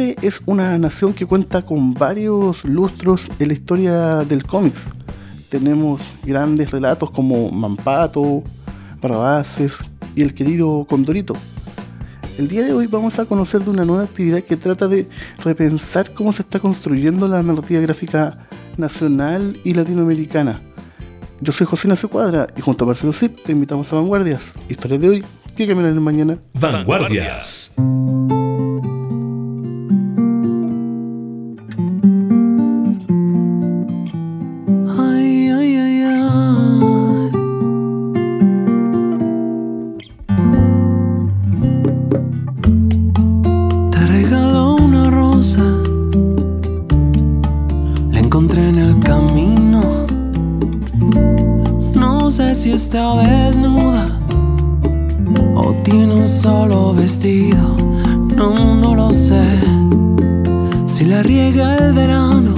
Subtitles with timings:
[0.00, 4.88] Es una nación que cuenta con varios lustros en la historia del cómics.
[5.50, 8.42] Tenemos grandes relatos como Mampato,
[9.02, 9.76] Barrabases
[10.16, 11.34] y el querido Condorito.
[12.38, 15.06] El día de hoy vamos a conocer de una nueva actividad que trata de
[15.44, 18.38] repensar cómo se está construyendo la narrativa gráfica
[18.78, 20.62] nacional y latinoamericana.
[21.42, 25.02] Yo soy José Nacio Cuadra y junto a Marcelo Cid te invitamos a Vanguardias, historias
[25.02, 26.38] de hoy que cambiarán el mañana.
[26.54, 27.72] Vanguardias.
[55.90, 57.76] tiene un solo vestido,
[58.36, 59.42] no, no lo sé.
[60.86, 62.54] Si la riega el verano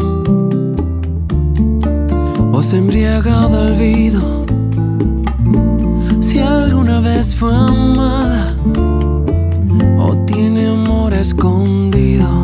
[2.53, 4.45] o se embriaga de olvido.
[6.21, 8.55] Si alguna vez fue amada
[9.99, 12.42] o tiene amor escondido.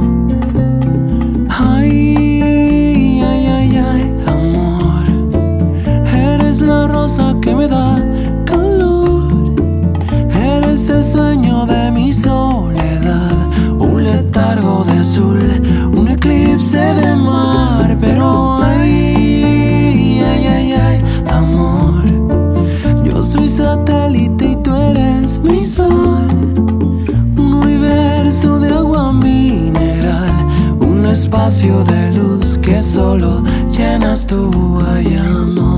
[31.29, 35.78] espacio de luz que solo llenas tú allá, no.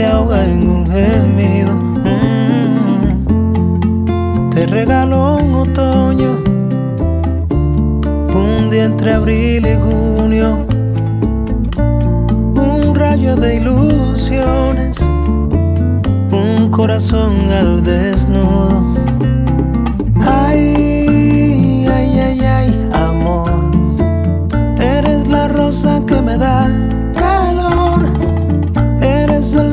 [0.00, 1.74] se ahoga en un gemido.
[2.08, 3.18] Mm.
[4.48, 6.38] Te regaló un otoño,
[8.34, 10.64] un día entre abril y junio,
[11.76, 14.96] un rayo de ilusiones,
[16.32, 18.94] un corazón al desnudo.
[20.26, 23.50] Ay, ay, ay, ay, amor,
[24.78, 26.70] eres la rosa que me da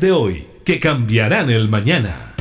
[0.00, 2.34] De hoy que cambiarán el mañana.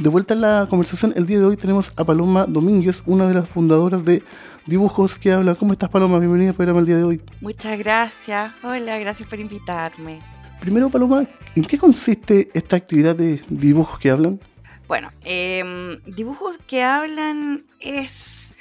[0.00, 3.34] De vuelta en la conversación, el día de hoy tenemos a Paloma Domínguez, una de
[3.34, 4.20] las fundadoras de
[4.66, 5.54] Dibujos que habla.
[5.54, 6.18] ¿Cómo estás, Paloma?
[6.18, 7.22] Bienvenida al programa el día de hoy.
[7.40, 8.52] Muchas gracias.
[8.64, 10.18] Hola, gracias por invitarme.
[10.58, 14.40] Primero, Paloma, ¿en qué consiste esta actividad de Dibujos que hablan?
[14.88, 18.52] Bueno, em, Dibujos que hablan es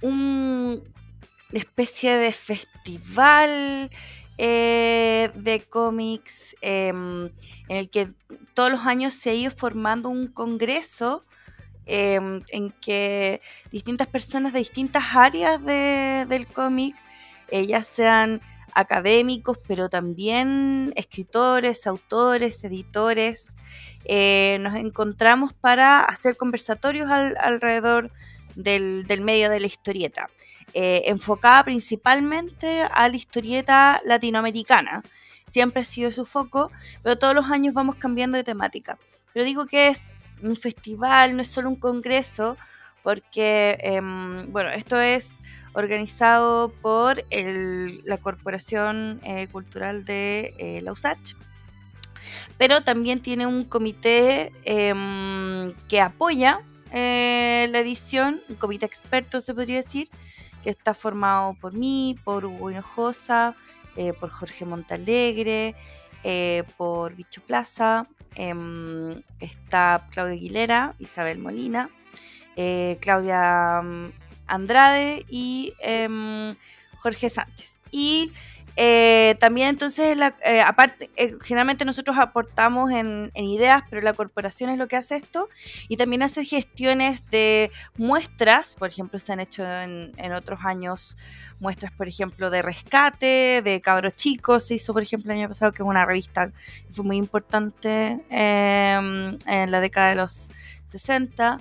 [0.00, 0.78] una
[1.52, 3.90] especie de festival
[4.38, 7.26] eh, de cómics em,
[7.68, 8.08] en el que
[8.54, 11.22] todos los años se ha ido formando un congreso
[11.86, 13.40] em, en que
[13.72, 16.94] distintas personas de distintas áreas del cómic,
[17.48, 18.40] eh, ya sean
[18.74, 23.56] académicos, pero también escritores, autores, editores,
[24.04, 28.12] eh, nos encontramos para hacer conversatorios alrededor
[28.58, 30.28] del, medio de la historieta,
[30.74, 35.02] eh, enfocada principalmente a la historieta latinoamericana.
[35.46, 36.70] Siempre ha sido su foco,
[37.02, 38.98] pero todos los años vamos cambiando de temática.
[39.32, 40.02] Pero digo que es
[40.42, 42.56] un festival, no es solo un congreso,
[43.02, 45.38] porque, em, bueno, esto es
[45.72, 51.36] organizado por la Corporación eh, Cultural de eh, la USACH,
[52.58, 56.60] pero también tiene un comité em, que apoya
[56.92, 60.08] eh, la edición, un comité experto se podría decir,
[60.62, 63.54] que está formado por mí, por Hugo Hinojosa,
[63.96, 65.74] eh, por Jorge Montalegre,
[66.24, 71.90] eh, por Bicho Plaza, em, está Claudia Aguilera, Isabel Molina,
[73.00, 74.12] Claudia mm,
[74.48, 76.54] Andrade y em,
[76.98, 77.80] Jorge Sánchez.
[77.90, 78.32] Y
[78.80, 84.78] eh, también entonces, eh, aparte, eh, generalmente nosotros aportamos en, ideas, pero la corporación es
[84.78, 85.48] lo que hace esto
[85.88, 91.16] y también hace gestiones de muestras, por ejemplo, se han hecho en, otros años
[91.58, 95.72] muestras, por ejemplo, de rescate, de cabros chicos, se hizo, por ejemplo, el año pasado,
[95.72, 96.52] que es una revista
[96.86, 100.52] que fue muy importante em, en la década de los
[100.86, 101.58] 60.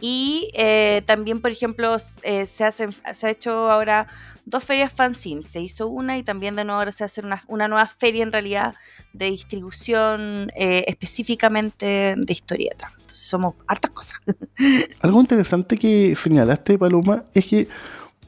[0.00, 4.06] Y eh, también, por ejemplo, eh, se, hacen, se ha hecho ahora
[4.44, 5.42] dos ferias fanzine.
[5.46, 8.32] Se hizo una y también de nuevo ahora se hace una, una nueva feria en
[8.32, 8.74] realidad
[9.12, 12.88] de distribución eh, específicamente de historieta.
[12.92, 14.20] Entonces somos hartas cosas.
[15.00, 17.68] Algo interesante que señalaste, Paloma, es que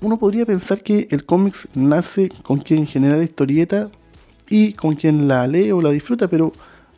[0.00, 3.90] uno podría pensar que el cómics nace con quien genera la historieta
[4.48, 6.52] y con quien la lee o la disfruta, pero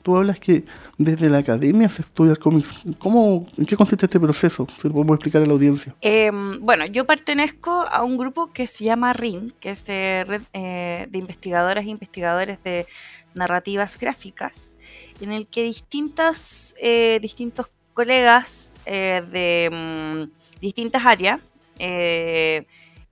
[0.04, 0.64] tú hablas que
[0.98, 2.66] desde la academia se estudia el cómic.
[2.98, 4.68] ¿Cómo, ¿En qué consiste este proceso?
[4.80, 5.96] Si lo podemos explicar a la audiencia.
[6.02, 10.42] Em, bueno, yo pertenezco a un grupo que se llama RIM, que es de red
[10.52, 12.86] eh, de investigadoras e investigadores de
[13.34, 14.76] narrativas gráficas,
[15.20, 21.40] en el que distintas, eh, distintos colegas eh, de mm, distintas áreas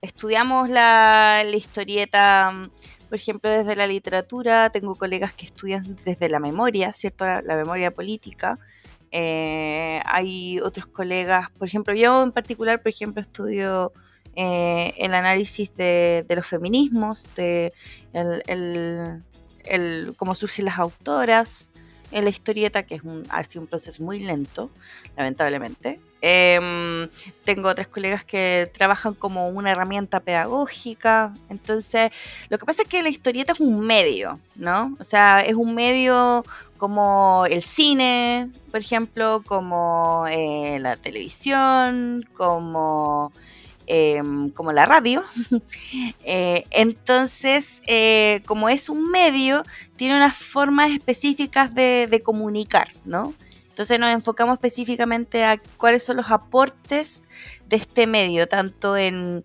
[0.01, 2.69] estudiamos la, la historieta
[3.13, 7.25] por ejemplo, desde la literatura, tengo colegas que estudian desde la memoria, ¿cierto?
[7.25, 8.57] La, memoria política.
[9.11, 13.93] Eh, hay otros colegas, por ejemplo, yo en particular, por ejemplo, estudio
[14.35, 17.71] eh, el análisis de, los feminismos, de
[18.13, 19.21] el,
[20.17, 21.69] cómo surgen las autoras
[22.13, 24.69] en la historieta, que es un, ha sido un proceso muy lento,
[25.17, 25.99] lamentablemente.
[26.21, 27.09] Em,
[27.43, 31.33] tengo otras colegas que trabajan como una herramienta pedagógica.
[31.49, 32.11] Entonces,
[32.49, 34.95] lo que pasa es que la historieta es un medio, ¿no?
[34.99, 36.45] O sea, es un medio
[36.77, 43.33] como el cine, por ejemplo, como eh, la televisión, como,
[43.87, 45.23] em, como la radio.
[46.25, 49.63] Eh, entonces, eh, como es un medio,
[49.95, 53.33] tiene unas formas específicas de, de comunicar, ¿no?
[53.73, 57.23] Entonces nos enfocamos específicamente a cuáles son los aportes
[57.65, 59.43] de este medio, tanto en,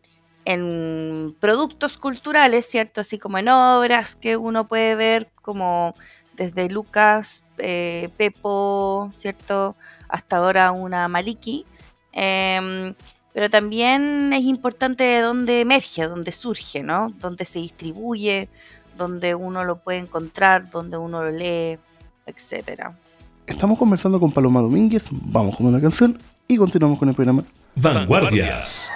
[1.41, 3.01] productos culturales, ¿cierto?
[3.01, 5.95] Así como en obras que uno puede ver como
[6.35, 9.77] desde Lucas, eh, Pepo, ¿cierto?
[10.11, 11.65] Hasta ahora una Maliki.
[13.33, 17.13] Pero también es importante de dónde emerge, dónde surge, ¿no?
[17.21, 18.49] Dónde se distribuye,
[18.97, 21.79] dónde uno lo puede encontrar, dónde uno lo lee,
[22.27, 22.97] etcétera.
[23.47, 27.45] Estamos conversando con Paloma Domínguez, vamos con una canción y continuamos con el programa.
[27.77, 28.91] Vanguardias.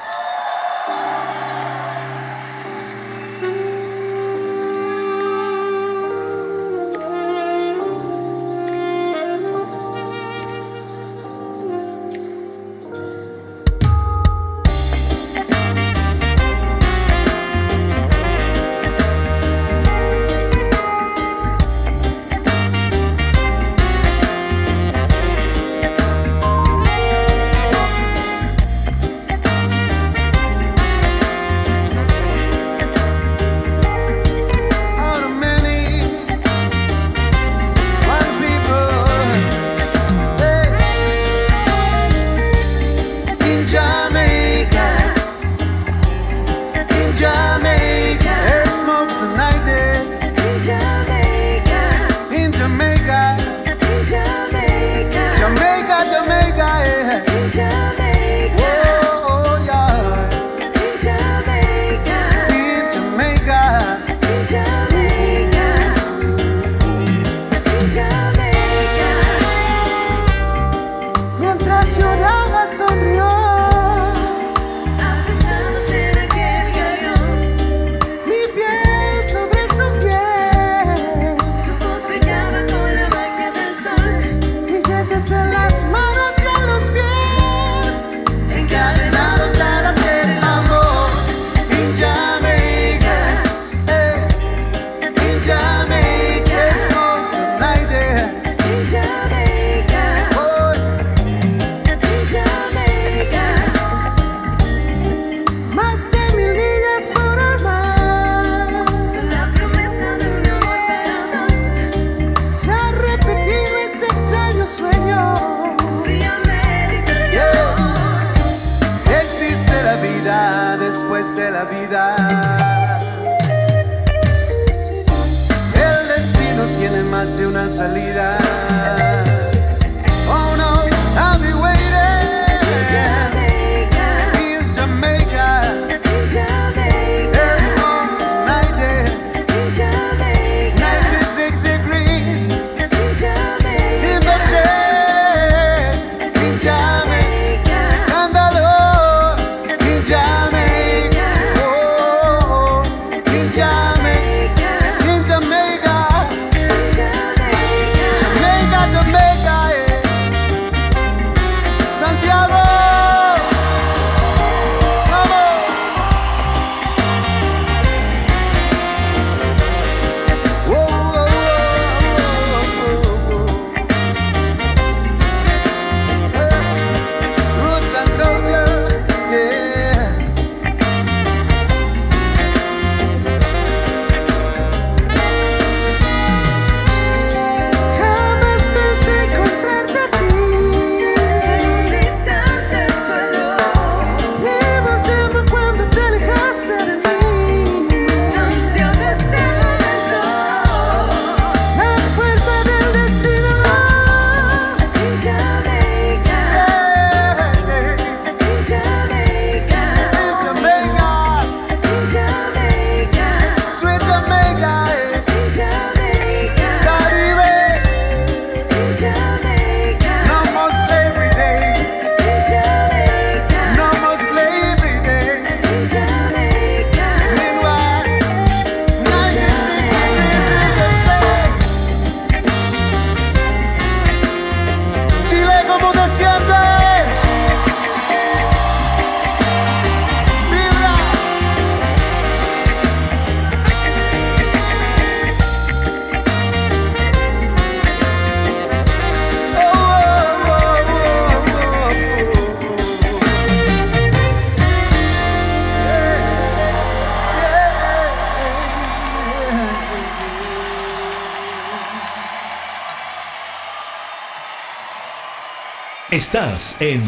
[266.24, 267.02] Estás en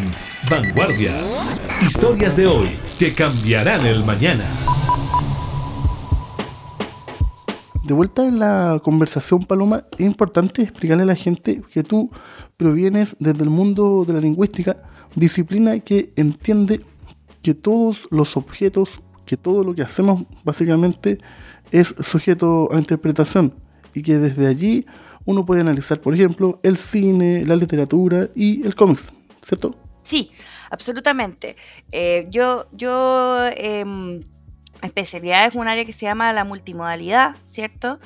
[0.50, 1.49] Vanguardias.
[1.80, 4.44] Historias de hoy que cambiarán el mañana.
[7.85, 12.11] De vuelta en la conversación, Paloma, es importante explicarle a la gente que tú
[12.56, 14.83] provienes desde el mundo de la lingüística,
[15.14, 16.85] disciplina que entiende
[17.40, 21.18] que todos los objetos, que todo lo que hacemos básicamente
[21.71, 23.54] es sujeto a interpretación
[23.94, 24.85] y que desde allí
[25.25, 29.07] uno puede analizar, por ejemplo, el cine, la literatura y el cómics,
[29.43, 29.76] ¿cierto?
[30.02, 30.31] Sí,
[30.71, 31.57] absolutamente.
[31.93, 33.85] Eh, yo, yo eh,
[34.83, 37.99] especialidad es un área que se llama la multimodalidad, ¿cierto?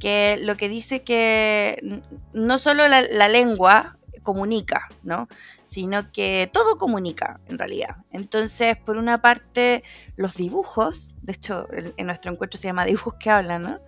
[0.00, 3.96] Que lo que dice que no solo la lengua
[4.26, 5.28] comunica, ¿no?
[5.64, 7.98] Sino que todo comunica en realidad.
[8.10, 9.84] Entonces, por una parte,
[10.16, 13.80] los dibujos, de hecho, en nuestro encuentro se llama dibujos que hablan, ¿no?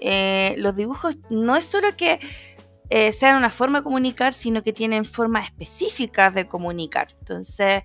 [0.00, 2.18] Eh, los dibujos no es solo que
[2.90, 7.06] eh, sean una forma de comunicar, sino que tienen formas específicas de comunicar.
[7.20, 7.84] Entonces,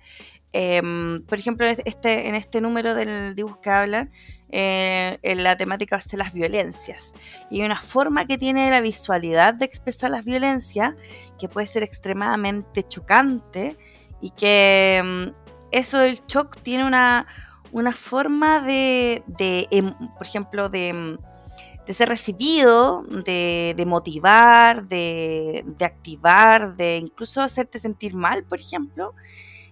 [0.52, 4.10] em, por ejemplo, este, en este número del dibujo que hablan,
[4.52, 7.14] eh, en la temática ser las violencias.
[7.50, 10.94] Y una forma que tiene la visualidad de expresar las violencias
[11.38, 13.76] que puede ser extremadamente chocante
[14.20, 17.28] y que mm, eso del shock tiene una,
[17.70, 21.16] una forma de, de em, por ejemplo, de,
[21.86, 28.58] de, ser recibido, de, de motivar, de, de activar, de incluso hacerte sentir mal, por
[28.58, 29.14] ejemplo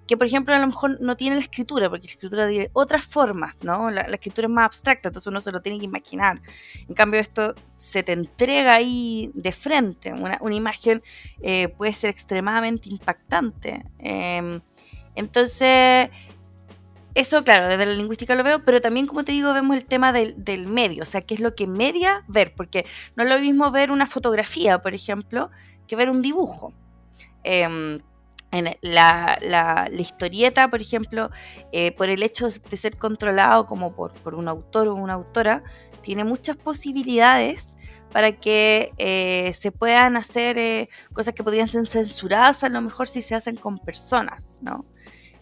[0.09, 3.05] que por ejemplo a lo mejor no tiene la escritura, porque la escritura tiene otras
[3.05, 3.91] formas, ¿no?
[3.91, 6.41] La, escritura es más abstracta, entonces uno se lo tiene que imaginar.
[6.89, 11.03] En cambio esto se te entrega ahí de frente, una, imagen
[11.43, 13.85] eh, puede ser extremadamente impactante.
[13.99, 14.61] Em,
[15.15, 16.09] entonces,
[17.15, 20.13] eso claro, desde la lingüística lo veo, pero también como te digo, vemos el tema
[20.13, 23.71] del, medio, o sea, qué es lo que media ver, porque no es lo mismo
[23.71, 25.51] ver una fotografía, por ejemplo,
[25.87, 26.73] que ver un dibujo.
[27.45, 27.99] Eh,
[28.81, 31.31] la, la, historieta, por ejemplo,
[31.73, 35.63] eh, por el hecho de ser controlado como por, un autor o una autora,
[36.03, 37.77] tiene muchas posibilidades
[38.13, 43.07] para que eh, se puedan hacer eh, cosas que podrían ser censuradas a lo mejor
[43.07, 44.87] si se hacen con personas, ¿no?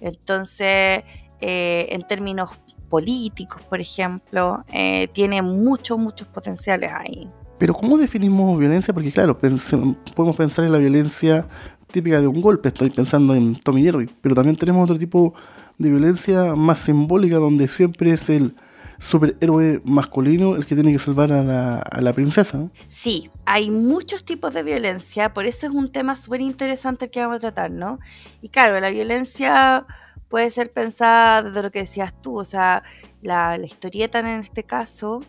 [0.00, 1.04] Entonces,
[1.40, 2.50] en términos
[2.90, 4.64] políticos, por ejemplo,
[5.12, 7.30] tiene muchos, muchos potenciales ahí.
[7.58, 8.92] Pero ¿cómo definimos violencia?
[8.92, 11.46] Porque claro, podemos pensar en la violencia
[11.90, 15.34] típica de un golpe, estoy pensando en Tommy Jerry, pero también tenemos otro tipo
[15.78, 18.54] de violencia más simbólica donde siempre es el
[18.98, 22.68] superhéroe masculino el que tiene que salvar a la, princesa.
[22.88, 27.36] Sí, hay muchos tipos de violencia, por eso es un tema súper interesante que vamos
[27.36, 27.98] a tratar, ¿no?
[28.40, 29.86] Y claro, la violencia
[30.28, 32.82] puede ser pensada desde lo que decías tú, o sea,
[33.22, 35.22] la, la historieta en este caso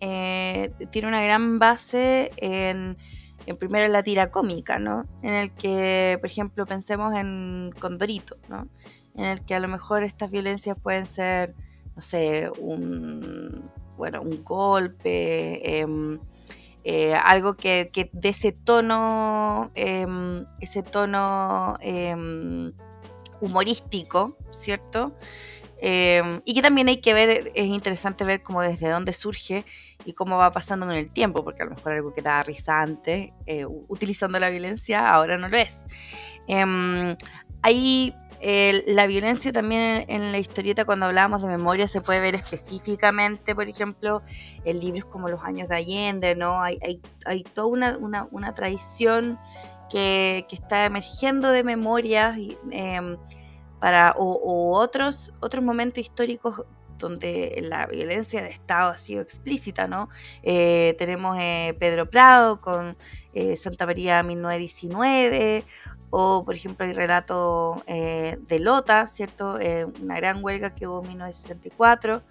[0.00, 2.96] eh, tiene una gran base en
[3.46, 5.06] en primero la tira cómica, ¿no?
[5.22, 8.68] En el que, por ejemplo, pensemos en Condorito, ¿no?
[9.14, 11.54] En el que a lo mejor estas violencias pueden ser,
[11.96, 16.18] no sé, un, bueno, un golpe, em,
[16.84, 22.72] eh, algo que, que de ese tono, em, ese tono em,
[23.40, 25.14] humorístico, ¿cierto?
[25.82, 29.64] y que también hay que ver, es interesante ver cómo desde dónde surge
[30.04, 32.84] y cómo va pasando con el tiempo, porque a lo mejor algo que estaba risa
[33.46, 35.84] eh, utilizando la violencia, ahora no lo es.
[36.48, 37.16] Eh,
[37.62, 43.54] hay la violencia también en la historieta, cuando hablábamos de memoria, se puede ver específicamente,
[43.54, 44.22] por ejemplo,
[44.64, 46.62] en libros como Los años de Allende, ¿no?
[46.62, 47.66] Hay, hay, hay toda
[47.98, 49.38] una, una, tradición
[49.90, 52.38] que, que, está emergiendo de memorias
[52.70, 53.16] eh,
[53.78, 56.64] para, o, o, otros, otros momentos históricos
[57.00, 60.08] donde la violencia de Estado ha sido explícita, ¿no?
[60.42, 62.96] Eh, tenemos eh, Pedro Prado con
[63.34, 65.64] eh, Santa María 1919,
[66.10, 69.58] o por ejemplo el relato de Lota, ¿cierto?
[70.02, 72.22] una gran huelga que hubo en 1964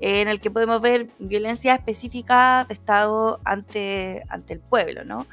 [0.00, 5.26] en el que podemos ver violencia específica de Estado ante, ante el pueblo, ¿no?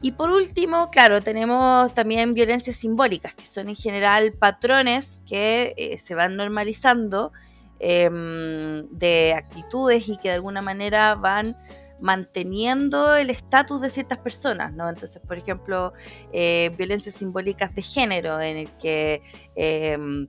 [0.00, 6.14] Y por último, claro, tenemos también violencias simbólicas, que son en general patrones que se
[6.14, 7.32] van normalizando
[7.84, 11.56] Em, de actitudes y que de alguna manera van
[11.98, 14.88] manteniendo el estatus de ciertas personas, ¿no?
[14.88, 15.92] Entonces, por ejemplo,
[16.32, 19.20] eh, violencias simbólicas de género, en el que
[19.56, 20.28] em,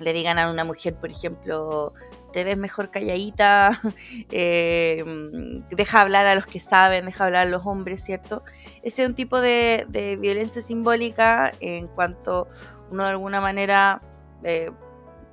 [0.00, 1.94] le digan a una mujer, por ejemplo,
[2.30, 3.70] te ves mejor calladita,
[4.30, 8.42] em, deja hablar a los que saben, deja hablar a los hombres, ¿cierto?
[8.82, 9.86] Ese es un tipo de,
[10.20, 12.48] violencia simbólica en cuanto
[12.90, 14.02] uno de alguna manera
[14.42, 14.70] eh,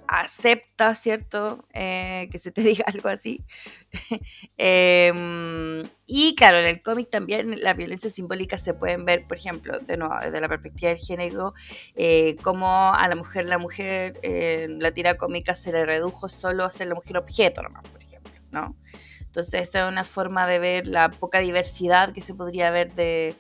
[0.09, 1.65] acepta, ¿cierto?
[1.73, 3.45] Eh, que se te diga algo así.
[4.57, 9.79] Em, y claro, en el cómic también la violencia simbólica se pueden ver, por ejemplo,
[9.79, 11.53] de nuevo, desde la perspectiva del género,
[11.95, 16.65] eh, como a la mujer, la mujer en la tira cómica se le redujo solo
[16.65, 18.75] a ser la mujer objeto nomás, por ejemplo, ¿no?
[19.21, 23.35] Entonces, esta es una forma de ver la poca diversidad que se podría ver de,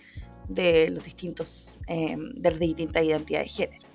[0.47, 3.88] de los distintos, em, de las distintas identidades de género.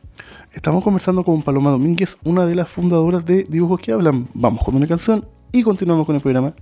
[0.52, 4.28] Estamos conversando con Paloma Domínguez, una de las fundadoras de Dibujos que Hablan.
[4.34, 6.54] Vamos con una canción y continuamos con el programa.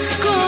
[0.00, 0.39] disco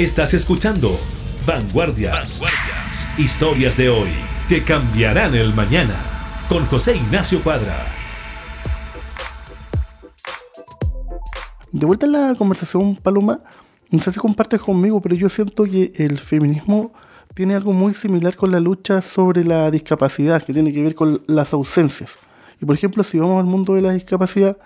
[0.00, 0.98] Estás escuchando
[1.46, 2.40] Vanguardias.
[3.18, 4.08] Historias de hoy
[4.48, 6.46] que cambiarán el mañana.
[6.48, 7.84] Con José Ignacio Cuadra.
[11.70, 13.40] De vuelta en la conversación, Paloma,
[13.90, 16.94] no sé si compartes conmigo, pero yo siento que el feminismo
[17.34, 21.20] tiene algo muy similar con la lucha sobre la discapacidad, que tiene que ver con
[21.26, 22.12] las ausencias.
[22.58, 24.56] Y por ejemplo, si vamos al mundo de la discapacidad,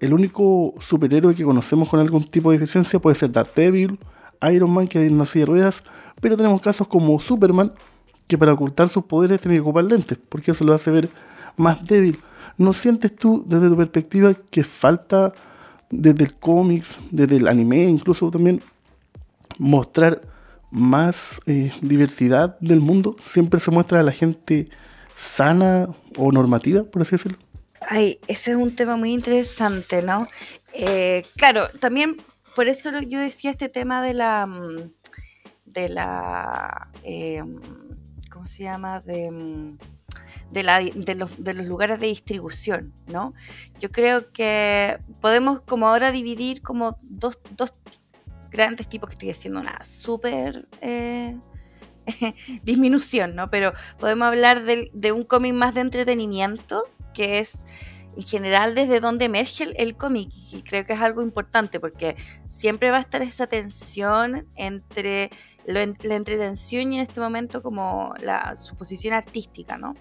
[0.00, 3.96] el único superhéroe que conocemos con algún tipo de deficiencia puede ser Daredevil,
[4.50, 5.82] Iron Man que en de ruedas,
[6.20, 7.72] pero tenemos casos como Superman,
[8.26, 11.08] que para ocultar sus poderes tiene que ocupar lentes, porque eso lo hace ver
[11.56, 12.18] más débil.
[12.58, 15.32] ¿No sientes tú, desde tu perspectiva, que falta
[15.90, 18.62] desde el cómics, desde el anime, incluso también,
[19.58, 20.22] mostrar
[20.70, 23.16] más eh, diversidad del mundo?
[23.20, 24.68] Siempre se muestra a la gente
[25.16, 27.38] sana o normativa, por así decirlo.
[27.88, 30.26] Ay, ese es un tema muy interesante, ¿no?
[30.72, 32.16] Eh, claro, también
[32.54, 34.92] por eso yo decía este tema de la mm,
[35.66, 37.60] de la em,
[38.30, 39.00] ¿cómo se llama?
[39.00, 39.78] de, mm,
[40.50, 43.32] de, la, de, los, de, los, lugares de distribución, ¿no?
[43.80, 47.72] Yo creo que podemos como ahora dividir como dos, dos
[48.50, 51.38] grandes tipos que estoy haciendo una súper eh,
[52.62, 53.50] disminución, ¿no?
[53.50, 56.84] Pero podemos hablar de, de un cómic más de entretenimiento,
[57.14, 57.58] que es
[58.16, 62.90] en general desde donde emerge el, cómic y creo que es algo importante porque siempre
[62.90, 65.30] va a estar esa tensión entre
[65.64, 69.94] la entretención y en este momento como la, su posición artística, ¿no?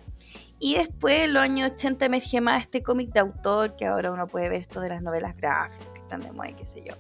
[0.60, 4.28] Y después en los años 80 emerge más este cómic de autor que ahora uno
[4.28, 6.94] puede ver esto de las novelas gráficas que están de moda, qué sé yo.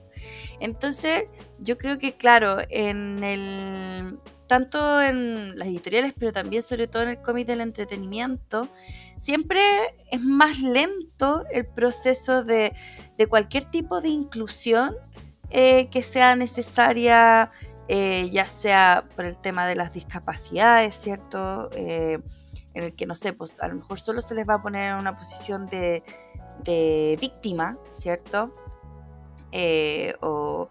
[0.59, 1.25] Entonces
[1.59, 4.19] yo creo que claro, en el
[4.51, 8.67] tanto en las editoriales, pero también sobre todo en el cómic del entretenimiento,
[9.17, 9.61] siempre
[10.11, 12.73] es más lento el proceso de,
[13.29, 14.93] cualquier tipo de inclusión
[15.51, 17.49] eh, que sea necesaria,
[17.87, 21.69] eh, ya sea por el tema de las discapacidades, ¿cierto?
[21.71, 22.19] Eh,
[22.73, 24.91] en el que, no sé, pues a lo mejor solo se les va a poner
[24.91, 26.03] en una posición de,
[26.61, 28.53] de víctima, ¿cierto?
[30.21, 30.69] o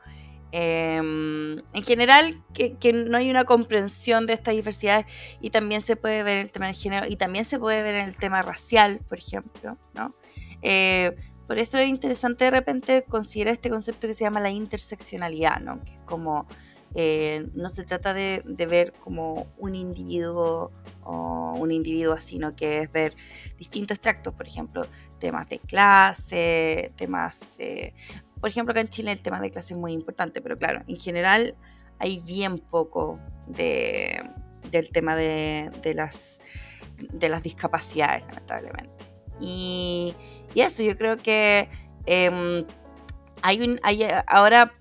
[0.52, 5.06] Em, en general, que, no hay una comprensión de estas diversidades
[5.40, 7.96] y también se puede ver en el tema del género y también se puede ver
[7.96, 10.14] en el tema racial, por ejemplo, ¿no?
[10.62, 11.14] Eh,
[11.46, 15.60] por eso es interesante de repente considerar este concepto que se llama la interseccionalidad.
[15.84, 16.46] Que es como,
[16.94, 20.70] eh, no se trata de, ver como un individuo
[21.02, 23.14] o un individuo sino que es ver
[23.58, 24.86] distintos extractos, por ejemplo,
[25.18, 27.94] temas de clase, temas eh,
[28.40, 30.96] por ejemplo, acá en Chile el tema de clase es muy importante, pero claro, en
[30.96, 31.54] general
[31.98, 34.22] hay bien poco de,
[34.70, 36.40] del tema de, las,
[36.98, 38.90] de las discapacidades, lamentablemente.
[39.40, 40.14] Y,
[40.54, 41.68] eso, yo creo que
[42.06, 42.64] em,
[43.42, 44.72] hay un, hay, ahora,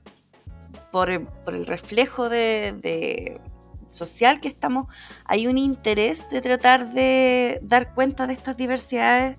[0.92, 3.40] por, el reflejo de,
[3.88, 4.94] social que estamos,
[5.26, 9.38] hay un interés de tratar de dar cuenta de estas diversidades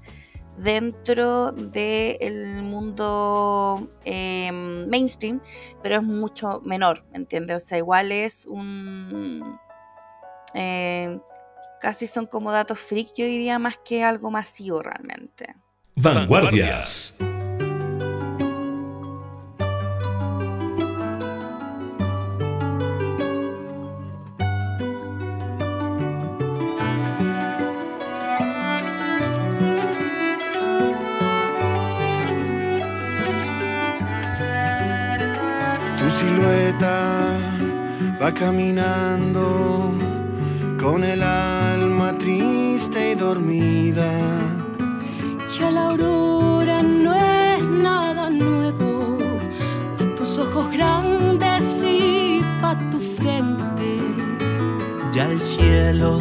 [0.62, 5.40] dentro del mundo em, mainstream,
[5.82, 7.64] pero es mucho menor, ¿me entiendes?
[7.64, 9.58] O sea, igual es un...
[10.54, 11.18] Eh,
[11.80, 15.54] casi son como datos freak, yo diría, más que algo masivo realmente.
[15.96, 17.18] Vanguardias.
[38.30, 39.92] Va caminando
[40.78, 44.10] con el alma triste y dormida.
[45.58, 49.18] Ya la aurora no es nada nuevo,
[49.98, 54.00] pa' tus ojos grandes y pa' tu frente.
[55.12, 56.20] Ya el cielo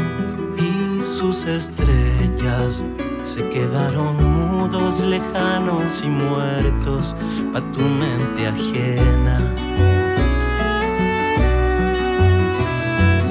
[0.58, 2.84] y sus estrellas
[3.24, 7.16] se quedaron mudos, lejanos y muertos
[7.54, 9.99] pa' tu mente ajena.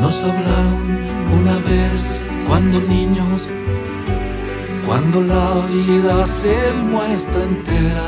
[0.01, 0.97] Nos hablaron
[1.41, 3.49] una vez cuando niños,
[4.87, 8.07] cuando la vida se muestra entera.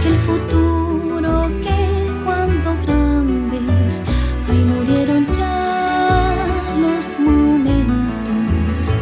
[0.00, 1.80] Que el futuro que
[2.24, 4.00] cuando grandes,
[4.48, 6.34] ahí murieron ya
[6.80, 8.94] los momentos.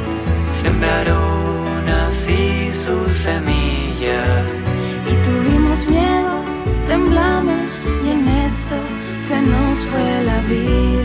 [0.62, 4.24] Sembraron así su semilla.
[5.10, 6.34] Y tuvimos miedo,
[6.88, 7.70] temblamos
[8.04, 8.78] y en eso
[9.20, 10.95] se nos fue la vida.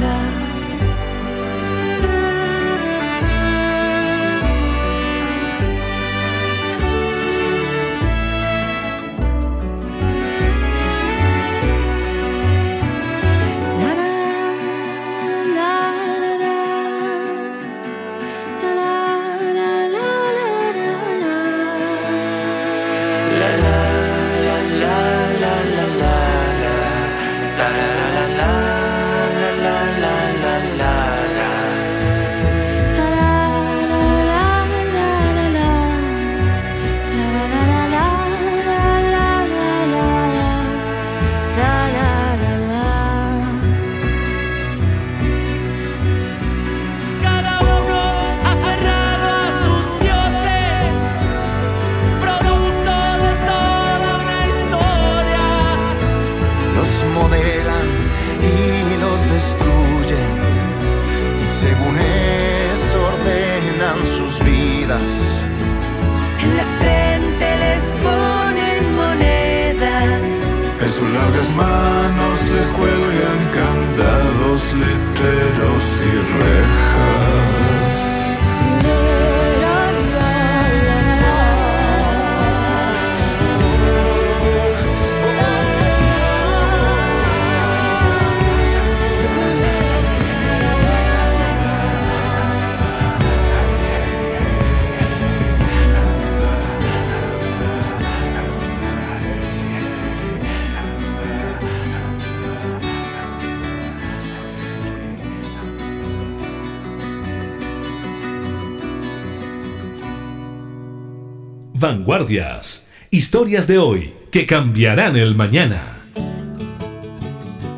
[112.22, 112.88] Vanguardias.
[113.10, 116.06] Historias de hoy que cambiarán el mañana.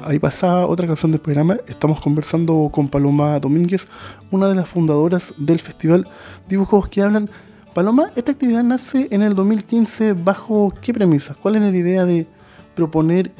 [0.03, 1.57] Ahí pasa otra canción del programa.
[1.65, 3.87] Estamos conversando con Paloma Domínguez,
[4.31, 6.05] una de las fundadoras del festival
[6.49, 7.29] Dibujos que hablan.
[7.73, 11.37] Paloma, esta actividad nace en el 2015 bajo qué premisas?
[11.37, 12.27] ¿Cuál es la idea de
[12.75, 13.31] proponer,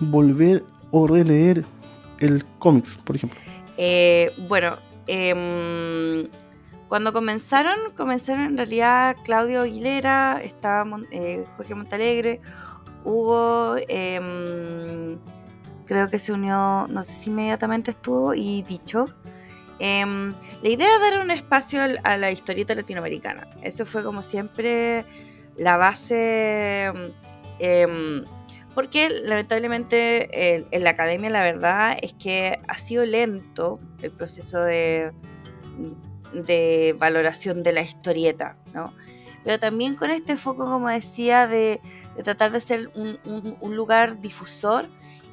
[0.00, 1.64] volver o releer
[2.18, 3.38] el cómics, por ejemplo?
[3.76, 4.76] Eh, bueno,
[5.06, 6.26] em,
[6.92, 12.42] cuando comenzaron, comenzaron en realidad Claudio Aguilera, estaba eh, Jorge Montalegre,
[13.02, 15.18] Hugo, em,
[15.86, 19.06] creo que se unió, no sé si inmediatamente estuvo, y dicho.
[19.78, 23.48] Em, la idea es dar un espacio a la historieta latinoamericana.
[23.62, 25.06] Eso fue como siempre
[25.56, 26.92] la base,
[27.58, 28.22] em,
[28.74, 35.12] porque lamentablemente en la academia la verdad es que ha sido lento el proceso de,
[36.32, 38.94] de valoración de la historieta, ¿no?
[39.44, 41.80] Pero también con este foco, como decía, de,
[42.22, 43.18] tratar de ser un,
[43.60, 44.88] un lugar difusor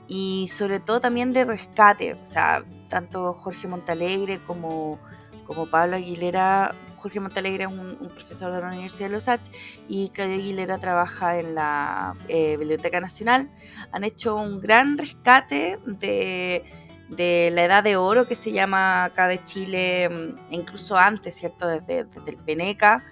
[0.07, 2.15] y sobre todo también de rescate.
[2.15, 4.99] O sea, tanto Jorge Montalegre como,
[5.45, 6.75] como Pablo Aguilera.
[6.97, 11.39] Jorge Montalegre es un, profesor de la Universidad de Los Ángeles y Claudio Aguilera trabaja
[11.39, 13.49] en la eh, Biblioteca Nacional.
[13.93, 16.63] Han hecho un gran rescate de,
[17.09, 21.67] de, la edad de oro que se llama acá de Chile, mm, incluso antes, ¿cierto?
[21.67, 23.03] Desde, desde el Peneca,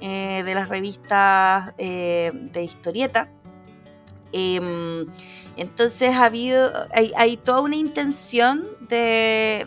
[0.00, 3.30] eh, de las revistas eh, de historieta.
[4.32, 5.06] Em,
[5.56, 9.66] entonces ha habido, hay, toda una intención de,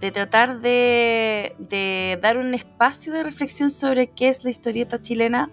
[0.00, 5.50] de, tratar de, dar un espacio de reflexión sobre qué es la historieta chilena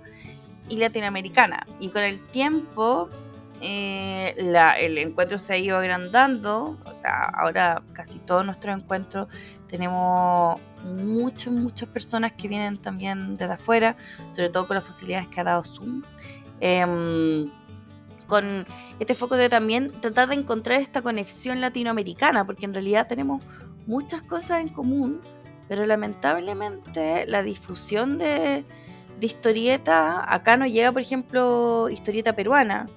[0.70, 1.68] y latinoamericana.
[1.82, 3.10] Y con el tiempo
[3.64, 9.28] eh, el encuentro se ha ido agrandando, o sea, ahora casi todos nuestros encuentros
[9.68, 13.96] tenemos muchas, muchas personas que vienen también desde afuera,
[14.32, 16.04] sobre todo con las posibilidades que ha dado Zoom.
[16.60, 17.50] Em,
[18.28, 18.66] con
[19.00, 23.44] este foco de también tratar de encontrar esta conexión latinoamericana, porque en realidad tenemos
[23.86, 25.22] muchas cosas en común,
[25.68, 28.66] pero lamentablemente la difusión de,
[29.22, 32.90] historieta, acá no llega, por ejemplo, historieta peruana,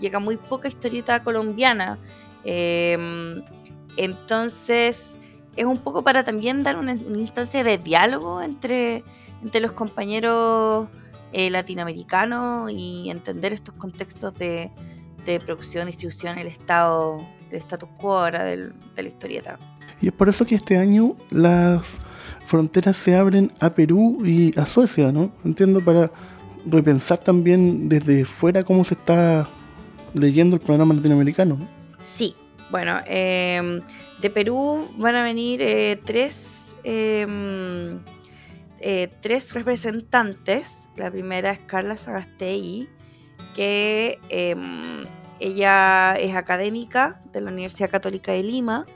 [0.00, 1.98] llega muy poca historieta colombiana.
[2.44, 3.42] Em,
[3.96, 5.16] entonces,
[5.56, 9.04] es un poco para también dar una, instancia de diálogo entre,
[9.42, 10.88] entre los compañeros
[11.32, 14.70] eh, latinoamericano y entender estos contextos de,
[15.44, 19.58] producción, distribución, el estado, el status quo ahora de la historieta.
[20.00, 21.98] Y es por eso que este año las
[22.46, 25.32] fronteras se abren a Perú y a Suecia, ¿no?
[25.44, 26.10] Entiendo, para
[26.66, 29.48] repensar también desde fuera cómo se está
[30.14, 31.68] leyendo el programa latinoamericano.
[31.98, 32.34] Sí,
[32.70, 33.80] bueno, em,
[34.20, 37.98] de Perú van a venir eh, tres, em,
[38.80, 42.88] eh, tres representantes la primera es Carla Sagastei,
[43.54, 45.04] que em,
[45.40, 48.86] ella es académica de la Universidad Católica de Lima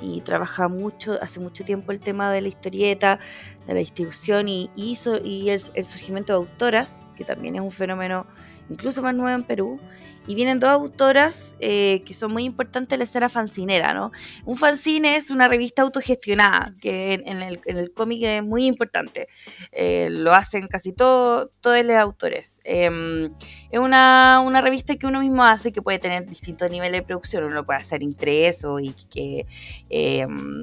[0.00, 3.18] y trabaja mucho, hace mucho tiempo el tema de la historieta,
[3.66, 7.72] de la distribución y, hizo, y el, el surgimiento de autoras, que también es un
[7.72, 8.26] fenómeno
[8.70, 9.80] incluso más nueva en Perú,
[10.28, 14.12] y vienen dos autoras eh, que son muy importantes en la escena fancinera, ¿no?
[14.44, 19.28] Un fanzine es una revista autogestionada, que en, el, cómic es muy importante.
[19.72, 22.60] Eh, lo hacen casi todos los autores.
[22.64, 23.32] Em,
[23.70, 27.44] es una, revista que uno mismo hace, que puede tener distintos niveles de producción.
[27.44, 29.46] Uno puede hacer impreso y que
[29.88, 30.62] em,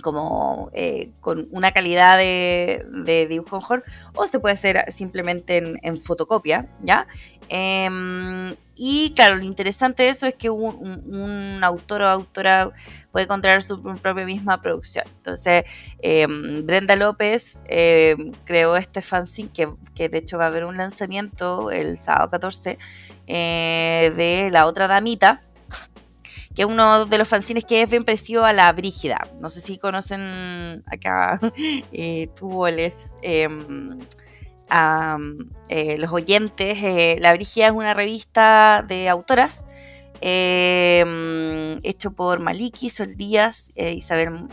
[0.00, 3.84] como eh, con una calidad de, dibujo mejor,
[4.14, 7.06] o se puede hacer simplemente en, fotocopia, ¿ya?
[7.48, 12.70] Em, y claro, lo interesante de eso es que un, autor o autora
[13.12, 15.04] puede controlar su propia misma producción.
[15.16, 15.64] Entonces,
[16.00, 20.76] em, Brenda López em, creó este fanzine, que, que, de hecho va a haber un
[20.76, 22.78] lanzamiento el sábado 14,
[23.26, 25.42] eh, de La Otra Damita,
[26.54, 29.26] que es uno de los fanzines que es bien parecido a La Brígida.
[29.40, 31.40] No sé si conocen acá,
[31.92, 33.14] eh, tú, les...
[34.68, 35.18] a
[35.68, 36.78] eh, los oyentes.
[36.82, 39.64] Eh, la Brigia es una revista de autoras
[40.20, 44.48] eh, hecho por Maliki, Sol Díaz, Isabel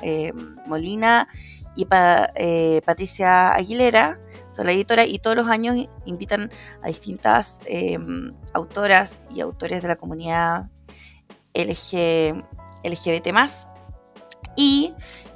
[0.66, 1.28] Molina
[1.76, 4.20] y Patricia Aguilera,
[4.50, 6.50] son la editora, y todos los años invitan
[6.82, 7.60] a distintas
[8.54, 10.70] autoras y autores de la comunidad
[11.54, 12.44] LG,
[12.84, 13.28] LGBT.
[14.56, 14.94] Y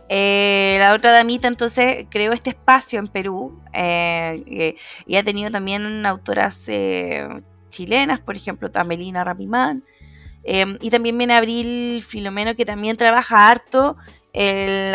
[0.10, 6.06] eh, la otra damita entonces creó este espacio en Perú eh, y ha tenido también
[6.06, 7.28] autoras eh,
[7.70, 9.84] chilenas, por ejemplo, Tamelina Rapimán.
[10.44, 13.96] y también viene Abril Filomeno que también trabaja harto
[14.34, 14.94] el,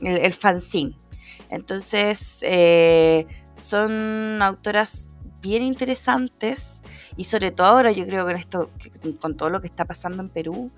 [0.00, 0.96] el, fanzine.
[1.50, 5.12] Entonces, eh, son autoras
[5.46, 6.82] bien interesantes
[7.16, 8.70] y sobre todo ahora yo creo que con esto,
[9.20, 10.70] con todo lo que está pasando en Perú,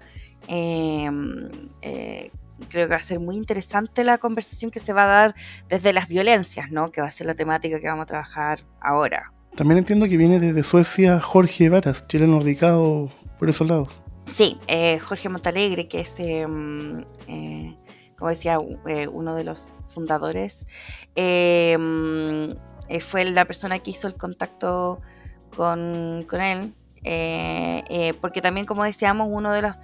[0.46, 1.48] em,
[1.82, 2.30] eh,
[2.68, 5.34] creo que va a ser muy interesante la conversación que se va a dar
[5.68, 6.90] desde las violencias, ¿no?
[6.90, 9.32] Que va a ser la temática que vamos a trabajar ahora.
[9.56, 14.00] También entiendo que viene desde Suecia Jorge Varas, chileno radicado por esos lados.
[14.26, 17.74] Sí, eh, Jorge Montalegre, que es, em, eh,
[18.16, 20.66] como decía, eh, uno de los fundadores,
[22.88, 25.00] em, fue la persona que hizo el contacto
[25.56, 26.72] con, él.
[28.20, 29.78] porque también, como decíamos, una de las,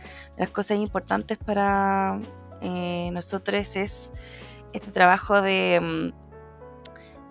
[0.52, 2.20] cosas importantes para
[3.12, 4.12] nosotros es
[4.72, 6.12] este trabajo de, em,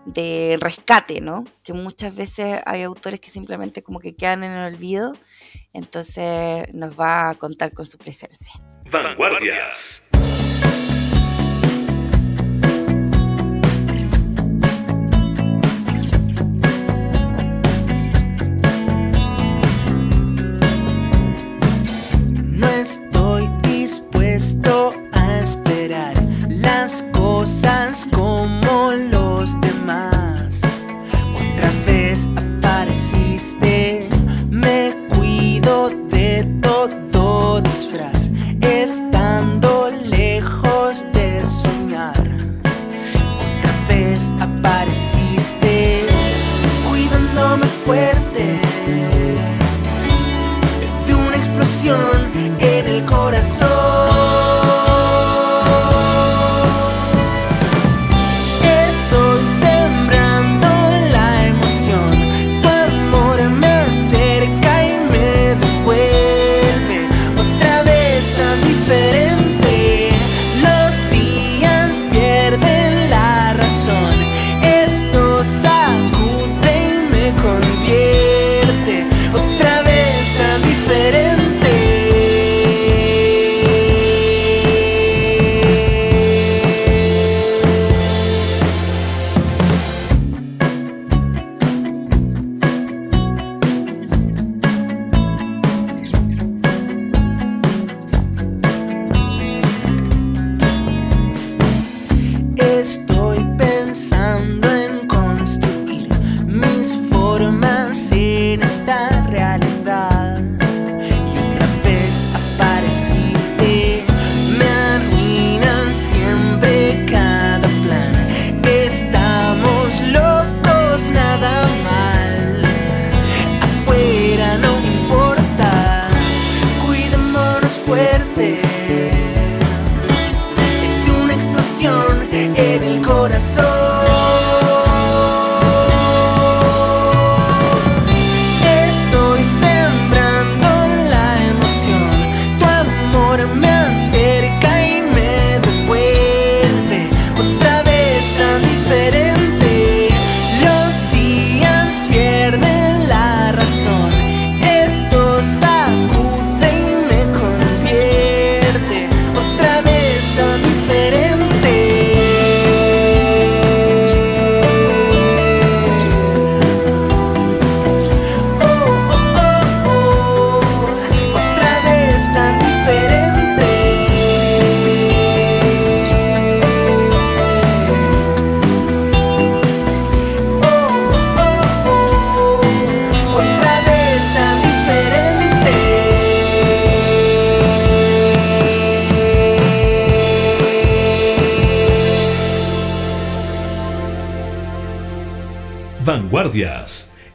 [0.06, 1.44] de rescate, ¿no?
[1.64, 5.14] Que muchas veces hay autores que simplemente como que quedan en el olvido,
[5.72, 8.54] entonces nos va a contar con su presencia.
[8.92, 10.02] Vanguardias.
[26.84, 27.33] Las cosas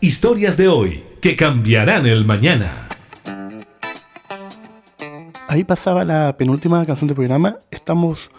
[0.01, 2.89] Historias de hoy que cambiarán el mañana.
[5.49, 7.59] Ahí pasaba la penúltima canción del programa.
[7.73, 8.31] Estamos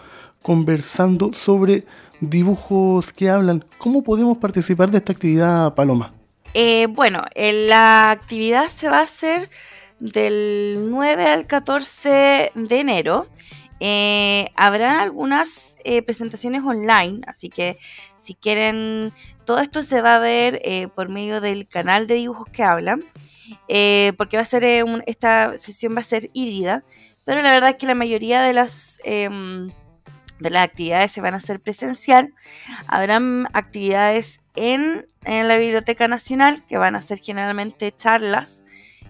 [0.42, 1.84] conversando sobre
[2.20, 3.62] dibujos que hablan.
[3.76, 6.14] ¿Cómo podemos participar de esta actividad, Paloma?
[6.54, 9.50] Eh, bueno, la actividad se va a hacer
[9.98, 13.26] del 9 al 14 de enero.
[13.80, 17.78] Eh, habrá algunas eh, presentaciones online, así que
[18.18, 19.12] si quieren
[19.50, 23.02] todo esto se va a ver eh, por medio del canal de dibujos que hablan,
[23.66, 26.84] eh, porque va a ser eh, esta sesión va a ser híbrida,
[27.24, 29.66] pero la verdad es que la mayoría de las em,
[30.38, 32.32] de las actividades se van a hacer presencial.
[32.86, 38.62] Habrán actividades en, la Biblioteca Nacional que van a ser generalmente charlas.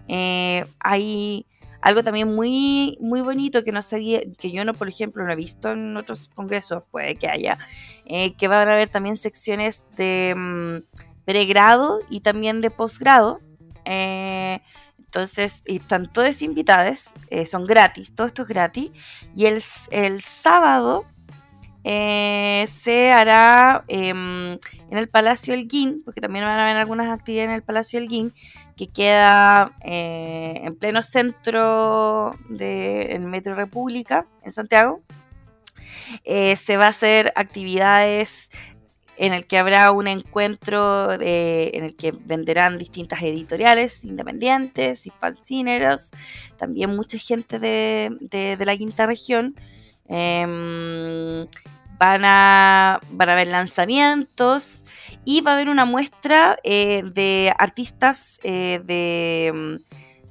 [0.08, 1.44] hay
[1.80, 5.36] algo también muy, muy bonito que no sabía, que yo no, por ejemplo, no he
[5.36, 7.58] visto en otros congresos, puede que haya,
[8.04, 13.40] eh, que van a haber también secciones de mm, pregrado y también de posgrado.
[13.84, 14.60] Eh,
[14.98, 18.90] entonces, están todas invitadas, eh, son gratis, todo esto es gratis.
[19.34, 21.04] Y el, el sábado
[21.82, 24.52] eh, se hará em,
[24.90, 27.98] en el Palacio El Guin, porque también van a haber algunas actividades en el Palacio
[27.98, 28.34] El Guin,
[28.76, 35.00] que queda eh, en pleno centro del Metro República, en Santiago.
[36.24, 38.50] Eh, se va a hacer actividades
[39.16, 45.12] en el que habrá un encuentro en el que venderán distintas editoriales independientes y
[46.56, 49.54] también mucha gente de, de la quinta región.
[50.10, 51.46] Em,
[52.00, 54.84] van, a, van a haber lanzamientos
[55.24, 59.80] y va a haber una muestra eh, de artistas eh, de,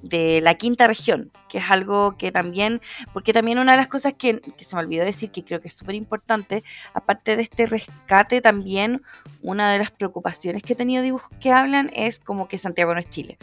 [0.02, 2.82] de, la quinta región, que es algo que también,
[3.14, 5.76] porque también una de las cosas que, se me olvidó decir, que creo que es
[5.76, 6.62] súper importante,
[6.94, 9.02] aparte de este rescate, también
[9.42, 13.00] una de las preocupaciones que he tenido dibujos que hablan es como que Santiago no
[13.00, 13.38] es Chile.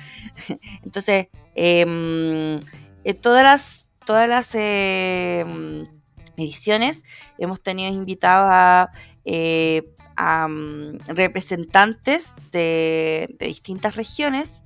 [0.84, 2.60] Entonces, em,
[3.04, 3.82] eh, todas las...
[4.04, 5.95] Todas las em,
[6.36, 7.02] ediciones
[7.38, 8.90] hemos tenido invitados a,
[9.24, 9.82] eh,
[10.16, 14.62] mm, representantes de, distintas regiones.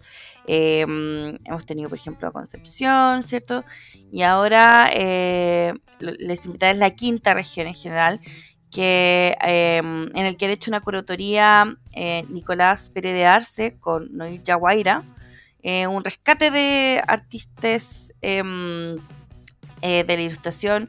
[0.47, 3.65] Eh, mm, hemos tenido, por ejemplo, a Concepción, ¿cierto?
[4.13, 8.21] Y ahora eh, les invitaré la quinta región en general,
[8.71, 9.37] que,
[9.83, 11.77] mm, en el que han hecho una curatoría
[12.29, 15.03] Nicolás Pérez de Arce con Noir Yaguaira,
[15.89, 19.01] un rescate de artistas de
[19.83, 20.89] la ilustración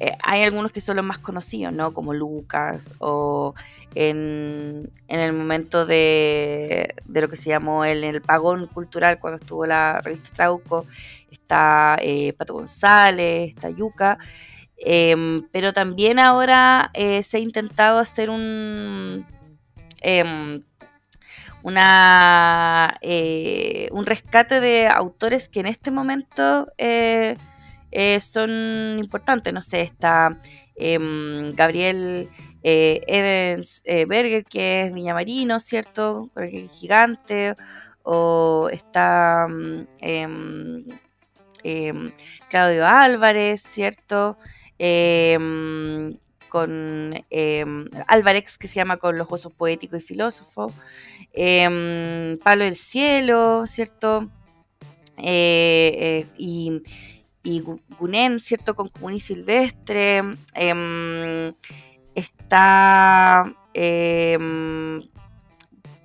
[0.00, 1.92] eh, hay algunos que son los más conocidos, ¿no?
[1.92, 3.54] Como Lucas o
[3.94, 10.00] en, el momento de, lo que se llamó el, el pagón cultural cuando estuvo la
[10.00, 10.86] revista Trauco,
[11.30, 14.16] está eh, Pato González, está Yuca.
[14.78, 19.26] Em, pero también ahora eh, se ha intentado hacer un
[20.00, 20.60] em,
[21.62, 22.98] una,
[23.90, 26.72] un rescate de autores que en este momento
[27.92, 29.52] eh, son importantes.
[29.52, 30.38] No sé, está
[30.76, 32.28] em, Gabriel
[32.62, 36.30] eh, Evans eh, Berger, que es Viñamarino, ¿cierto?
[36.36, 37.54] El gigante.
[38.02, 40.84] O está mm, em,
[41.62, 42.12] em,
[42.48, 44.36] Claudio Álvarez, ¿cierto?
[46.48, 47.14] con
[48.08, 50.72] Álvarez, que se llama Con los huesos poéticos y filósofos.
[51.32, 54.30] Pablo del Cielo, ¿cierto?
[55.18, 56.82] y
[57.42, 57.62] y
[57.98, 58.74] Gunem, ¿cierto?
[58.74, 60.22] Con Comuni Silvestre.
[60.54, 61.52] Em,
[62.14, 65.00] está, em,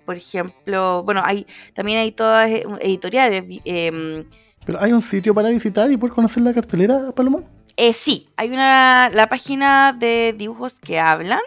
[0.06, 3.46] por ejemplo, bueno, hay también hay todas eh, editoriales.
[3.66, 4.26] Em,
[4.66, 7.40] ¿Pero hay un sitio para visitar y poder conocer la cartelera, Paloma?
[7.78, 11.42] Eh, sí, hay una la página de dibujos que hablan.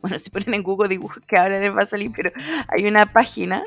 [0.00, 2.30] Bueno, si ponen en Google dibujos que hablan les va a salir, pero
[2.68, 3.64] hay una página.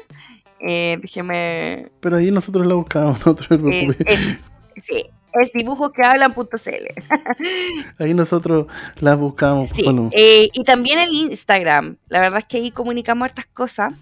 [0.66, 1.92] Eh, déjeme.
[2.00, 4.38] Pero ahí nosotros la buscamos, nosotros eh,
[4.82, 5.06] Sí,
[5.40, 6.50] es dibujos que hablan.cl.
[8.00, 8.68] ahí nosotros
[9.00, 9.70] las buscamos.
[9.70, 11.98] Sí, eh, y también el Instagram.
[12.10, 13.94] La verdad es que ahí comunicamos estas cosas.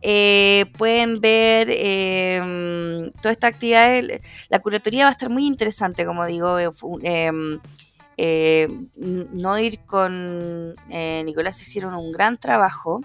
[0.00, 4.02] Eh, pueden ver eh, toda esta actividad.
[4.48, 6.58] La curatoría va a estar muy interesante, como digo.
[7.02, 7.60] Em,
[8.96, 13.00] no ir con Nicolás hicieron un gran trabajo.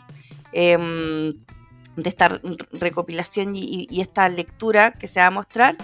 [1.96, 2.42] De esta
[2.72, 5.78] recopilación y, esta lectura que se va a mostrar.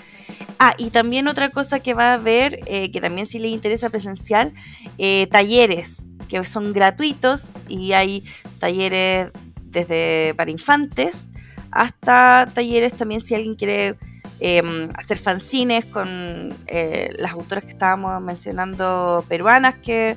[0.58, 3.90] Ah, y también otra cosa que va a haber, eh, que también si les interesa
[3.90, 4.54] presencial,
[4.98, 8.24] eh, talleres que son gratuitos y hay
[8.60, 9.32] talleres
[9.64, 11.30] desde para infantes
[11.72, 13.96] hasta talleres también si alguien quiere
[14.40, 20.16] em, hacer fanzines con eh, las autoras que estábamos mencionando peruanas que,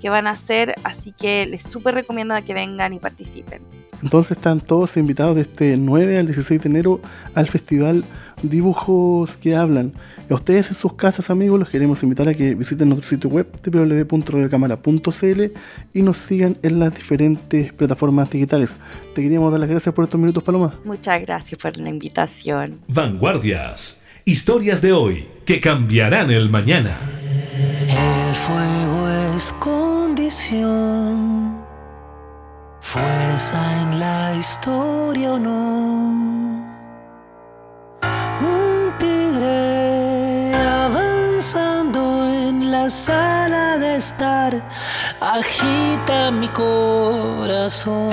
[0.00, 3.83] que van a hacer, así que les súper recomiendo que vengan y participen.
[4.04, 7.00] Entonces están todos invitados de este 9 al 16 de enero
[7.34, 8.04] al festival
[8.42, 9.94] Dibujos que Hablan.
[10.28, 13.46] A ustedes en sus casas, amigos, los queremos invitar a que visiten nuestro sitio web
[13.64, 15.42] www.radiocamara.cl
[15.94, 18.76] y nos sigan en las diferentes plataformas digitales.
[19.14, 20.78] Te queríamos dar las gracias por estos minutos, Paloma.
[20.84, 22.80] Muchas gracias por la invitación.
[22.88, 24.02] Vanguardias.
[24.26, 26.98] Historias de hoy que cambiarán el mañana.
[27.88, 31.63] El fuego es condición
[32.94, 35.58] fuerza en la historia o no.
[38.52, 40.54] Un tigre
[40.86, 42.00] avanzando
[42.46, 44.52] en la sala de estar
[45.20, 48.12] agita mi corazón.